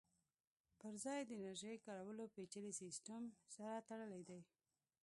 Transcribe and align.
پرځای 0.81 1.17
یې 1.19 1.27
د 1.27 1.31
انرژۍ 1.39 1.75
کارولو 1.87 2.23
پېچلي 2.35 2.73
سیسټم 2.81 3.21
سره 3.55 3.85
تړلی 3.87 4.21
دی 4.29 4.41